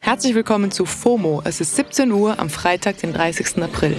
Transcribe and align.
Herzlich 0.00 0.34
willkommen 0.34 0.70
zu 0.70 0.84
FOMO. 0.86 1.40
Es 1.44 1.60
ist 1.60 1.76
17 1.76 2.10
Uhr 2.10 2.38
am 2.38 2.50
Freitag, 2.50 2.98
den 2.98 3.12
30. 3.12 3.62
April. 3.62 3.96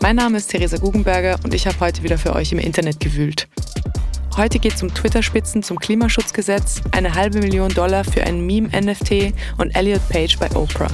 Mein 0.00 0.16
Name 0.16 0.38
ist 0.38 0.48
Theresa 0.48 0.78
Guggenberger 0.78 1.38
und 1.44 1.54
ich 1.54 1.66
habe 1.66 1.78
heute 1.80 2.02
wieder 2.02 2.18
für 2.18 2.34
euch 2.34 2.52
im 2.52 2.58
Internet 2.58 2.98
gewühlt. 3.00 3.48
Heute 4.36 4.58
geht 4.58 4.74
es 4.74 4.82
um 4.82 4.92
Twitter-Spitzen 4.92 5.62
zum 5.62 5.78
Klimaschutzgesetz, 5.78 6.80
eine 6.90 7.14
halbe 7.14 7.38
Million 7.38 7.72
Dollar 7.72 8.02
für 8.02 8.24
ein 8.24 8.44
Meme-NFT 8.44 9.32
und 9.58 9.76
Elliot 9.76 10.06
Page 10.08 10.38
bei 10.38 10.50
Oprah. 10.56 10.88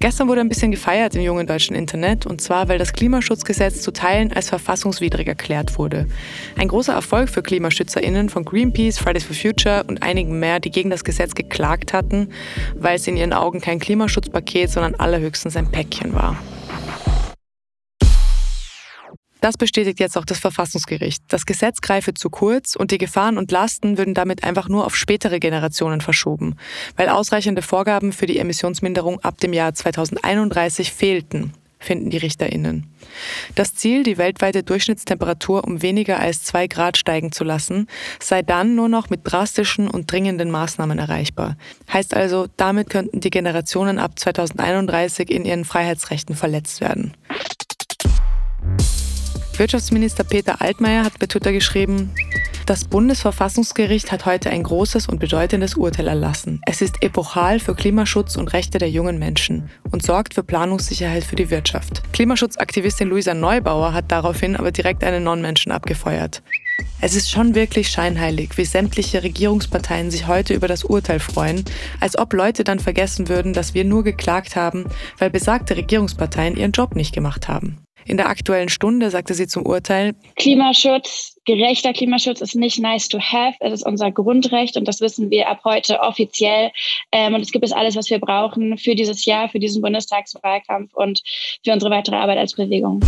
Gestern 0.00 0.28
wurde 0.28 0.40
ein 0.40 0.48
bisschen 0.48 0.70
gefeiert 0.70 1.16
im 1.16 1.22
jungen 1.22 1.48
deutschen 1.48 1.74
Internet, 1.74 2.24
und 2.24 2.40
zwar, 2.40 2.68
weil 2.68 2.78
das 2.78 2.92
Klimaschutzgesetz 2.92 3.82
zu 3.82 3.92
Teilen 3.92 4.32
als 4.32 4.48
verfassungswidrig 4.48 5.26
erklärt 5.26 5.76
wurde. 5.76 6.06
Ein 6.56 6.68
großer 6.68 6.92
Erfolg 6.92 7.28
für 7.28 7.42
KlimaschützerInnen 7.42 8.28
von 8.28 8.44
Greenpeace, 8.44 8.98
Fridays 8.98 9.24
for 9.24 9.34
Future 9.34 9.82
und 9.88 10.04
einigen 10.04 10.38
mehr, 10.38 10.60
die 10.60 10.70
gegen 10.70 10.90
das 10.90 11.02
Gesetz 11.02 11.34
geklagt 11.34 11.92
hatten, 11.92 12.28
weil 12.76 12.94
es 12.94 13.08
in 13.08 13.16
ihren 13.16 13.32
Augen 13.32 13.60
kein 13.60 13.80
Klimaschutzpaket, 13.80 14.70
sondern 14.70 14.94
allerhöchstens 14.94 15.56
ein 15.56 15.70
Päckchen 15.72 16.14
war. 16.14 16.36
Das 19.40 19.56
bestätigt 19.56 20.00
jetzt 20.00 20.18
auch 20.18 20.24
das 20.24 20.38
Verfassungsgericht. 20.38 21.22
Das 21.28 21.46
Gesetz 21.46 21.80
greife 21.80 22.14
zu 22.14 22.28
kurz 22.28 22.74
und 22.74 22.90
die 22.90 22.98
Gefahren 22.98 23.38
und 23.38 23.52
Lasten 23.52 23.98
würden 23.98 24.14
damit 24.14 24.42
einfach 24.44 24.68
nur 24.68 24.84
auf 24.84 24.96
spätere 24.96 25.38
Generationen 25.38 26.00
verschoben, 26.00 26.56
weil 26.96 27.08
ausreichende 27.08 27.62
Vorgaben 27.62 28.12
für 28.12 28.26
die 28.26 28.38
Emissionsminderung 28.38 29.20
ab 29.20 29.38
dem 29.38 29.52
Jahr 29.52 29.74
2031 29.74 30.92
fehlten, 30.92 31.52
finden 31.78 32.10
die 32.10 32.16
Richterinnen. 32.16 32.86
Das 33.54 33.74
Ziel, 33.74 34.02
die 34.02 34.18
weltweite 34.18 34.62
Durchschnittstemperatur 34.62 35.64
um 35.64 35.82
weniger 35.82 36.18
als 36.18 36.42
zwei 36.42 36.66
Grad 36.66 36.96
steigen 36.96 37.32
zu 37.32 37.44
lassen, 37.44 37.86
sei 38.20 38.42
dann 38.42 38.74
nur 38.74 38.88
noch 38.88 39.10
mit 39.10 39.20
drastischen 39.24 39.88
und 39.88 40.10
dringenden 40.10 40.50
Maßnahmen 40.50 40.98
erreichbar. 40.98 41.56
Heißt 41.92 42.14
also, 42.14 42.46
damit 42.56 42.90
könnten 42.90 43.20
die 43.20 43.30
Generationen 43.30 43.98
ab 43.98 44.18
2031 44.18 45.30
in 45.30 45.44
ihren 45.44 45.64
Freiheitsrechten 45.64 46.34
verletzt 46.34 46.80
werden. 46.80 47.14
Wirtschaftsminister 49.58 50.22
Peter 50.22 50.60
Altmaier 50.62 51.04
hat 51.04 51.18
bei 51.18 51.26
Twitter 51.26 51.52
geschrieben, 51.52 52.12
das 52.64 52.84
Bundesverfassungsgericht 52.84 54.12
hat 54.12 54.26
heute 54.26 54.50
ein 54.50 54.62
großes 54.62 55.08
und 55.08 55.18
bedeutendes 55.18 55.74
Urteil 55.74 56.06
erlassen. 56.06 56.60
Es 56.66 56.80
ist 56.80 57.02
epochal 57.02 57.58
für 57.58 57.74
Klimaschutz 57.74 58.36
und 58.36 58.52
Rechte 58.52 58.78
der 58.78 58.90
jungen 58.90 59.18
Menschen 59.18 59.70
und 59.90 60.04
sorgt 60.04 60.34
für 60.34 60.42
Planungssicherheit 60.42 61.24
für 61.24 61.34
die 61.34 61.50
Wirtschaft. 61.50 62.02
Klimaschutzaktivistin 62.12 63.08
Luisa 63.08 63.34
Neubauer 63.34 63.94
hat 63.94 64.12
daraufhin 64.12 64.54
aber 64.54 64.70
direkt 64.70 65.02
einen 65.02 65.24
Non-Menschen 65.24 65.72
abgefeuert. 65.72 66.42
Es 67.00 67.16
ist 67.16 67.30
schon 67.30 67.54
wirklich 67.54 67.88
scheinheilig, 67.88 68.58
wie 68.58 68.64
sämtliche 68.64 69.22
Regierungsparteien 69.22 70.10
sich 70.10 70.26
heute 70.26 70.54
über 70.54 70.68
das 70.68 70.84
Urteil 70.84 71.20
freuen, 71.20 71.64
als 72.00 72.18
ob 72.18 72.32
Leute 72.32 72.64
dann 72.64 72.78
vergessen 72.78 73.28
würden, 73.28 73.54
dass 73.54 73.74
wir 73.74 73.84
nur 73.84 74.04
geklagt 74.04 74.56
haben, 74.56 74.84
weil 75.18 75.30
besagte 75.30 75.76
Regierungsparteien 75.76 76.56
ihren 76.56 76.72
Job 76.72 76.94
nicht 76.94 77.14
gemacht 77.14 77.48
haben. 77.48 77.78
In 78.08 78.16
der 78.16 78.30
aktuellen 78.30 78.70
Stunde 78.70 79.10
sagte 79.10 79.34
sie 79.34 79.46
zum 79.46 79.66
Urteil, 79.66 80.14
Klimaschutz, 80.36 81.36
gerechter 81.44 81.92
Klimaschutz 81.92 82.40
ist 82.40 82.54
nicht 82.54 82.78
nice 82.78 83.08
to 83.08 83.18
have, 83.20 83.54
es 83.60 83.74
ist 83.74 83.86
unser 83.86 84.10
Grundrecht 84.10 84.78
und 84.78 84.88
das 84.88 85.02
wissen 85.02 85.30
wir 85.30 85.46
ab 85.46 85.60
heute 85.64 86.00
offiziell. 86.00 86.70
Ähm, 87.12 87.34
und 87.34 87.42
es 87.42 87.52
gibt 87.52 87.66
es 87.66 87.72
alles, 87.72 87.96
was 87.96 88.08
wir 88.08 88.18
brauchen 88.18 88.78
für 88.78 88.94
dieses 88.94 89.26
Jahr, 89.26 89.50
für 89.50 89.58
diesen 89.58 89.82
Bundestagswahlkampf 89.82 90.94
und 90.94 91.22
für 91.62 91.72
unsere 91.74 91.90
weitere 91.90 92.16
Arbeit 92.16 92.38
als 92.38 92.54
Bewegung. 92.54 93.00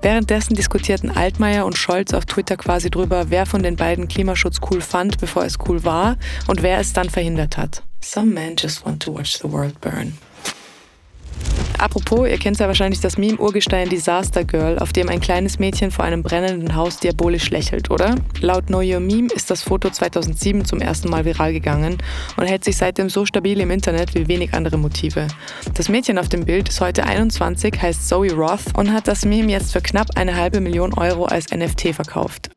Währenddessen 0.00 0.54
diskutierten 0.54 1.10
Altmaier 1.10 1.66
und 1.66 1.76
Scholz 1.76 2.14
auf 2.14 2.24
Twitter 2.24 2.56
quasi 2.56 2.88
drüber, 2.88 3.30
wer 3.30 3.46
von 3.46 3.64
den 3.64 3.74
beiden 3.74 4.06
Klimaschutz 4.06 4.58
cool 4.70 4.80
fand, 4.80 5.18
bevor 5.18 5.44
es 5.44 5.58
cool 5.68 5.82
war 5.82 6.16
und 6.46 6.62
wer 6.62 6.78
es 6.78 6.92
dann 6.92 7.10
verhindert 7.10 7.56
hat. 7.56 7.82
Some 8.00 8.32
men 8.32 8.54
just 8.56 8.86
want 8.86 9.02
to 9.02 9.12
watch 9.12 9.38
the 9.42 9.50
world 9.50 9.78
burn. 9.80 10.16
Apropos, 11.80 12.28
ihr 12.28 12.36
kennt 12.36 12.58
ja 12.58 12.66
wahrscheinlich 12.66 13.00
das 13.00 13.16
Meme-Urgestein 13.16 13.88
Disaster 13.88 14.44
Girl, 14.44 14.78
auf 14.78 14.92
dem 14.92 15.08
ein 15.08 15.18
kleines 15.18 15.58
Mädchen 15.58 15.90
vor 15.90 16.04
einem 16.04 16.22
brennenden 16.22 16.74
Haus 16.74 17.00
diabolisch 17.00 17.48
lächelt, 17.48 17.90
oder? 17.90 18.16
Laut 18.42 18.66
Know 18.66 18.80
Your 18.80 19.00
Meme 19.00 19.28
ist 19.34 19.50
das 19.50 19.62
Foto 19.62 19.88
2007 19.88 20.66
zum 20.66 20.82
ersten 20.82 21.08
Mal 21.08 21.24
viral 21.24 21.54
gegangen 21.54 21.96
und 22.36 22.44
hält 22.44 22.64
sich 22.64 22.76
seitdem 22.76 23.08
so 23.08 23.24
stabil 23.24 23.58
im 23.60 23.70
Internet 23.70 24.14
wie 24.14 24.28
wenig 24.28 24.52
andere 24.52 24.76
Motive. 24.76 25.26
Das 25.72 25.88
Mädchen 25.88 26.18
auf 26.18 26.28
dem 26.28 26.44
Bild 26.44 26.68
ist 26.68 26.82
heute 26.82 27.04
21, 27.04 27.80
heißt 27.80 28.06
Zoe 28.06 28.34
Roth 28.34 28.76
und 28.76 28.92
hat 28.92 29.08
das 29.08 29.24
Meme 29.24 29.50
jetzt 29.50 29.72
für 29.72 29.80
knapp 29.80 30.08
eine 30.16 30.36
halbe 30.36 30.60
Million 30.60 30.92
Euro 30.92 31.24
als 31.24 31.50
NFT 31.50 31.94
verkauft 31.94 32.50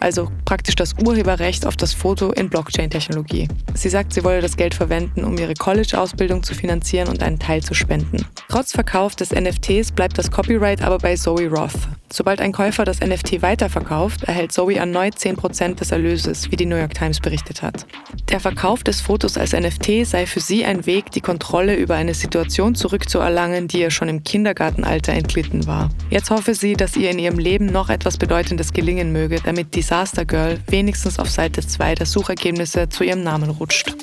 also 0.00 0.30
praktisch 0.44 0.74
das 0.74 0.94
Urheberrecht 0.94 1.66
auf 1.66 1.76
das 1.76 1.92
Foto 1.94 2.30
in 2.32 2.48
Blockchain-Technologie. 2.48 3.48
Sie 3.74 3.88
sagt, 3.88 4.12
sie 4.12 4.24
wolle 4.24 4.40
das 4.40 4.56
Geld 4.56 4.74
verwenden, 4.74 5.24
um 5.24 5.36
ihre 5.38 5.54
College-Ausbildung 5.54 6.42
zu 6.42 6.54
finanzieren 6.54 7.08
und 7.08 7.22
einen 7.22 7.38
Teil 7.38 7.62
zu 7.62 7.74
spenden. 7.74 8.26
Trotz 8.48 8.72
Verkauf 8.72 9.16
des 9.16 9.32
NFTs 9.32 9.92
bleibt 9.92 10.18
das 10.18 10.30
Copyright 10.30 10.82
aber 10.82 10.98
bei 10.98 11.16
Zoe 11.16 11.48
Roth. 11.48 11.88
Sobald 12.10 12.40
ein 12.40 12.52
Käufer 12.52 12.84
das 12.84 13.00
NFT 13.00 13.42
weiterverkauft, 13.42 14.24
erhält 14.24 14.52
Zoe 14.52 14.76
erneut 14.76 15.14
10% 15.14 15.74
des 15.74 15.92
Erlöses, 15.92 16.50
wie 16.50 16.56
die 16.56 16.64
New 16.64 16.76
York 16.76 16.94
Times 16.94 17.20
berichtet 17.20 17.62
hat. 17.62 17.86
Der 18.30 18.40
Verkauf 18.40 18.82
des 18.82 19.00
Fotos 19.00 19.36
als 19.36 19.52
NFT 19.52 20.06
sei 20.06 20.26
für 20.26 20.40
sie 20.40 20.64
ein 20.64 20.86
Weg, 20.86 21.10
die 21.10 21.20
Kontrolle 21.20 21.76
über 21.76 21.96
eine 21.96 22.14
Situation 22.14 22.74
zurückzuerlangen, 22.74 23.68
die 23.68 23.80
ihr 23.80 23.90
schon 23.90 24.08
im 24.08 24.24
Kindergartenalter 24.24 25.12
entglitten 25.12 25.66
war. 25.66 25.90
Jetzt 26.08 26.30
hoffe 26.30 26.54
sie, 26.54 26.74
dass 26.74 26.96
ihr 26.96 27.10
in 27.10 27.18
ihrem 27.18 27.38
Leben 27.38 27.66
noch 27.66 27.90
etwas 27.90 28.16
Bedeutendes 28.16 28.72
gelingen 28.72 29.12
möge, 29.12 29.40
damit 29.44 29.74
Disaster 29.74 30.24
Girl 30.24 30.58
wenigstens 30.68 31.18
auf 31.18 31.28
Seite 31.30 31.60
2 31.60 31.94
der 31.94 32.06
Suchergebnisse 32.06 32.88
zu 32.88 33.04
ihrem 33.04 33.22
Namen 33.22 33.50
rutscht. 33.50 33.94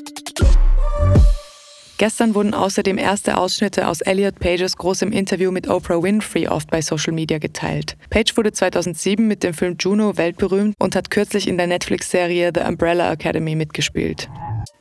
Gestern 1.97 2.35
wurden 2.35 2.53
außerdem 2.53 2.97
erste 2.97 3.37
Ausschnitte 3.37 3.87
aus 3.87 4.01
Elliot 4.01 4.37
Pages 4.39 4.75
großem 4.75 5.13
Interview 5.13 5.49
mit 5.51 5.69
Oprah 5.69 6.03
Winfrey 6.03 6.45
oft 6.45 6.69
bei 6.69 6.81
Social 6.81 7.13
Media 7.13 7.37
geteilt. 7.37 7.95
Page 8.09 8.35
wurde 8.35 8.51
2007 8.51 9.25
mit 9.25 9.43
dem 9.43 9.53
Film 9.53 9.77
Juno 9.79 10.17
weltberühmt 10.17 10.75
und 10.77 10.93
hat 10.93 11.09
kürzlich 11.09 11.47
in 11.47 11.57
der 11.57 11.67
Netflix-Serie 11.67 12.51
The 12.53 12.61
Umbrella 12.67 13.13
Academy 13.13 13.55
mitgespielt. 13.55 14.27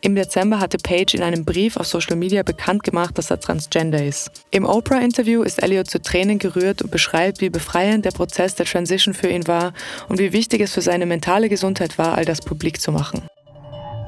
Im 0.00 0.16
Dezember 0.16 0.58
hatte 0.58 0.76
Page 0.78 1.14
in 1.14 1.22
einem 1.22 1.44
Brief 1.44 1.76
auf 1.76 1.86
Social 1.86 2.16
Media 2.16 2.42
bekannt 2.42 2.82
gemacht, 2.82 3.16
dass 3.16 3.31
er 3.31 3.38
transgender 3.38 4.04
ist. 4.04 4.32
Im 4.50 4.64
Oprah-Interview 4.64 5.42
ist 5.42 5.62
Elliot 5.62 5.88
zu 5.88 6.02
Tränen 6.02 6.41
gerührt 6.41 6.82
und 6.82 6.91
beschreibt, 6.91 7.41
wie 7.41 7.48
befreiend 7.48 8.04
der 8.04 8.10
Prozess 8.10 8.56
der 8.56 8.66
Transition 8.66 9.14
für 9.14 9.28
ihn 9.28 9.46
war 9.46 9.72
und 10.08 10.19
wie 10.19 10.32
wichtig 10.32 10.62
es 10.62 10.75
für 10.75 10.82
seine 10.82 11.06
mentale 11.06 11.48
Gesundheit 11.48 11.96
war, 11.96 12.16
all 12.16 12.25
das 12.25 12.41
publik 12.41 12.81
zu 12.81 12.91
machen. 12.91 13.22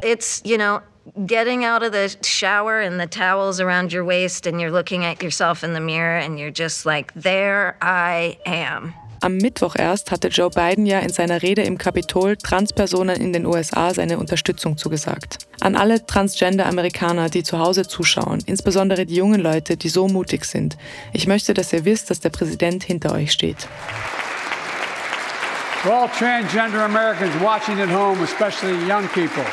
It's, 0.03 0.43
you 0.45 0.57
know, 0.57 0.81
getting 1.27 1.65
out 1.65 1.83
of 1.83 1.93
the 1.93 2.17
shower 2.23 2.81
and 2.81 3.01
the 3.01 3.07
towels 3.07 3.61
around 3.61 3.93
your 3.93 4.05
waist 4.05 4.47
and 4.47 4.61
you're 4.61 4.71
looking 4.71 5.05
at 5.05 5.23
yourself 5.23 5.63
in 5.63 5.73
the 5.73 5.81
mirror 5.81 6.19
and 6.19 6.39
you're 6.39 6.51
just 6.51 6.87
like, 6.87 7.13
there 7.15 7.77
I 7.81 8.39
am. 8.47 8.95
Am 9.23 9.39
Mittwoch 9.39 9.77
erst 9.79 10.11
hatte 10.11 10.29
Joe 10.29 10.51
Biden 10.51 10.85
ja 10.85 10.99
in 10.99 11.09
seiner 11.09 11.43
Rede 11.43 11.63
im 11.63 11.79
Kapitol 11.79 12.37
Transpersonen 12.37 13.17
in 13.17 13.33
den 13.33 13.47
USA 13.47 13.95
seine 13.95 14.19
Unterstützung 14.19 14.77
zugesagt. 14.77 15.39
An 15.61 15.75
alle 15.75 16.05
Transgender-Amerikaner, 16.05 17.31
die 17.31 17.43
zu 17.43 17.59
Hause 17.59 17.89
zuschauen, 17.89 18.43
insbesondere 18.47 19.07
die 19.07 19.17
jungen 19.17 19.41
Leute, 19.41 19.77
die 19.77 19.89
so 19.89 20.07
mutig 20.07 20.45
sind. 20.45 20.77
Ich 21.15 21.27
möchte, 21.27 21.55
dass 21.55 21.73
ihr 21.73 21.85
wisst, 21.85 22.11
dass 22.11 22.21
der 22.21 22.31
Präsident 22.31 22.85
hinter 22.85 23.13
euch 23.15 23.33
steht. 23.33 23.67
For 25.83 25.93
all 25.93 26.09
transgender 26.09 26.85
Americans 26.85 27.33
watching 27.41 27.81
at 27.81 27.89
home, 27.89 28.23
especially 28.23 28.75
young 28.87 29.09
people, 29.09 29.45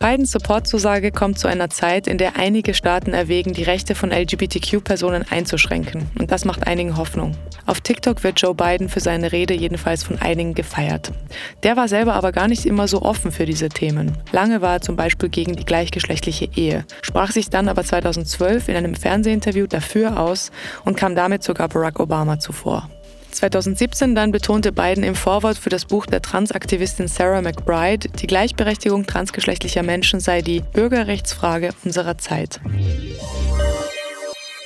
Bidens 0.00 0.32
Supportzusage 0.32 1.12
kommt 1.12 1.38
zu 1.38 1.46
einer 1.46 1.70
Zeit, 1.70 2.08
in 2.08 2.18
der 2.18 2.36
einige 2.36 2.74
Staaten 2.74 3.14
erwägen, 3.14 3.52
die 3.52 3.62
Rechte 3.62 3.94
von 3.94 4.10
LGBTQ-Personen 4.10 5.24
einzuschränken. 5.30 6.10
Und 6.18 6.32
das 6.32 6.44
macht 6.44 6.66
einigen 6.66 6.96
Hoffnung. 6.96 7.36
Auf 7.66 7.80
TikTok 7.80 8.24
wird 8.24 8.40
Joe 8.40 8.52
Biden 8.52 8.88
für 8.88 8.98
seine 8.98 9.30
Rede 9.30 9.54
jedenfalls 9.54 10.02
von 10.02 10.20
einigen 10.20 10.54
gefeiert. 10.54 11.12
Der 11.62 11.76
war 11.76 11.86
selber 11.86 12.14
aber 12.14 12.32
gar 12.32 12.48
nicht 12.48 12.66
immer 12.66 12.88
so 12.88 13.02
offen 13.02 13.30
für 13.30 13.46
diese 13.46 13.68
Themen. 13.68 14.18
Lange 14.32 14.60
war 14.60 14.74
er 14.74 14.80
zum 14.80 14.96
Beispiel 14.96 15.28
gegen 15.28 15.54
die 15.54 15.64
gleichgeschlechtliche 15.64 16.48
Ehe, 16.56 16.84
sprach 17.00 17.30
sich 17.30 17.48
dann 17.48 17.68
aber 17.68 17.84
2012 17.84 18.68
in 18.68 18.76
einem 18.76 18.96
Fernsehinterview 18.96 19.68
dafür 19.68 20.18
aus 20.18 20.50
und 20.84 20.96
kam 20.96 21.14
damit 21.14 21.44
sogar 21.44 21.68
Barack 21.68 22.00
Obama 22.00 22.40
zuvor. 22.40 22.90
2017 23.34 24.14
dann 24.14 24.32
betonte 24.32 24.72
Biden 24.72 25.04
im 25.04 25.14
Vorwort 25.14 25.58
für 25.58 25.70
das 25.70 25.84
Buch 25.84 26.06
der 26.06 26.22
Transaktivistin 26.22 27.08
Sarah 27.08 27.42
McBride, 27.42 28.08
die 28.08 28.26
Gleichberechtigung 28.26 29.06
transgeschlechtlicher 29.06 29.82
Menschen 29.82 30.20
sei 30.20 30.42
die 30.42 30.60
Bürgerrechtsfrage 30.60 31.70
unserer 31.84 32.18
Zeit. 32.18 32.60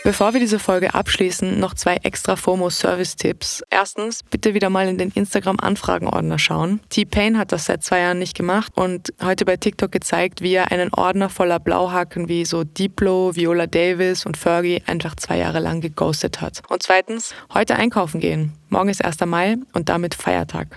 Bevor 0.04 0.32
wir 0.32 0.40
diese 0.40 0.58
Folge 0.58 0.94
abschließen, 0.94 1.58
noch 1.58 1.74
zwei 1.74 1.96
extra 1.96 2.36
FOMO-Service-Tipps. 2.36 3.62
Erstens, 3.68 4.22
bitte 4.22 4.54
wieder 4.54 4.70
mal 4.70 4.88
in 4.88 4.96
den 4.96 5.10
Instagram-Anfragen-Ordner 5.10 6.38
schauen. 6.38 6.80
T-Pain 6.88 7.36
hat 7.36 7.52
das 7.52 7.66
seit 7.66 7.82
zwei 7.82 8.00
Jahren 8.00 8.18
nicht 8.18 8.36
gemacht 8.36 8.72
und 8.76 9.12
heute 9.22 9.44
bei 9.44 9.56
TikTok 9.56 9.90
gezeigt, 9.90 10.40
wie 10.40 10.54
er 10.54 10.70
einen 10.70 10.94
Ordner 10.94 11.28
voller 11.28 11.58
Blauhaken 11.58 12.28
wie 12.28 12.44
so 12.44 12.64
Diplo, 12.64 13.34
Viola 13.34 13.66
Davis 13.66 14.24
und 14.24 14.36
Fergie 14.36 14.82
einfach 14.86 15.16
zwei 15.16 15.38
Jahre 15.38 15.58
lang 15.60 15.80
geghostet 15.80 16.40
hat. 16.40 16.62
Und 16.68 16.82
zweitens, 16.82 17.34
heute 17.52 17.76
einkaufen 17.76 18.20
gehen. 18.20 18.52
Morgen 18.68 18.88
ist 18.88 19.04
1. 19.04 19.20
Mai 19.26 19.56
und 19.72 19.88
damit 19.88 20.14
Feiertag. 20.14 20.68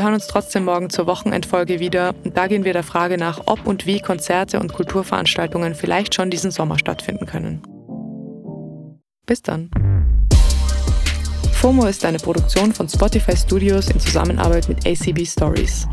Wir 0.00 0.04
hören 0.04 0.14
uns 0.14 0.28
trotzdem 0.28 0.64
morgen 0.64 0.88
zur 0.88 1.06
Wochenendfolge 1.06 1.78
wieder. 1.78 2.14
Und 2.24 2.34
da 2.34 2.46
gehen 2.46 2.64
wir 2.64 2.72
der 2.72 2.82
Frage 2.82 3.18
nach, 3.18 3.42
ob 3.44 3.66
und 3.66 3.84
wie 3.84 4.00
Konzerte 4.00 4.58
und 4.58 4.72
Kulturveranstaltungen 4.72 5.74
vielleicht 5.74 6.14
schon 6.14 6.30
diesen 6.30 6.50
Sommer 6.50 6.78
stattfinden 6.78 7.26
können. 7.26 7.60
Bis 9.26 9.42
dann. 9.42 9.70
FOMO 11.52 11.84
ist 11.84 12.06
eine 12.06 12.16
Produktion 12.16 12.72
von 12.72 12.88
Spotify 12.88 13.36
Studios 13.36 13.90
in 13.90 14.00
Zusammenarbeit 14.00 14.70
mit 14.70 14.86
ACB 14.86 15.26
Stories. 15.26 15.86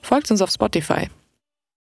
Folgt 0.00 0.30
uns 0.30 0.40
auf 0.42 0.50
Spotify. 0.50 1.08